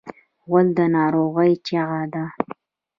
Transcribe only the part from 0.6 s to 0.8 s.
د